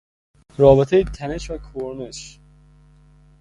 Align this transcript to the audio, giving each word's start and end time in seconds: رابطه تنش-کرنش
رابطه 0.57 1.03
تنش-کرنش 1.03 2.39